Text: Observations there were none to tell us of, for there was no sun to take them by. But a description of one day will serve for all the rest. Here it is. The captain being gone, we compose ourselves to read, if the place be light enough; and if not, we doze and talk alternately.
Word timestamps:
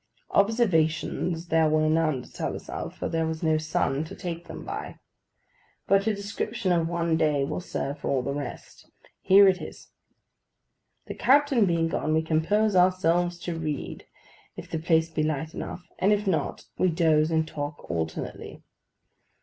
Observations 0.31 1.49
there 1.49 1.69
were 1.69 1.87
none 1.87 2.23
to 2.23 2.33
tell 2.33 2.55
us 2.55 2.67
of, 2.69 2.95
for 2.95 3.07
there 3.07 3.27
was 3.27 3.43
no 3.43 3.59
sun 3.59 4.03
to 4.05 4.15
take 4.15 4.47
them 4.47 4.65
by. 4.65 4.97
But 5.85 6.07
a 6.07 6.15
description 6.15 6.71
of 6.71 6.87
one 6.89 7.17
day 7.17 7.43
will 7.43 7.61
serve 7.61 7.99
for 7.99 8.09
all 8.09 8.23
the 8.23 8.33
rest. 8.33 8.89
Here 9.21 9.47
it 9.47 9.61
is. 9.61 9.91
The 11.05 11.13
captain 11.13 11.67
being 11.67 11.87
gone, 11.87 12.15
we 12.15 12.23
compose 12.23 12.75
ourselves 12.75 13.37
to 13.41 13.53
read, 13.53 14.07
if 14.57 14.71
the 14.71 14.79
place 14.79 15.11
be 15.11 15.21
light 15.21 15.53
enough; 15.53 15.87
and 15.99 16.11
if 16.11 16.25
not, 16.25 16.65
we 16.79 16.89
doze 16.89 17.29
and 17.29 17.47
talk 17.47 17.85
alternately. 17.91 18.63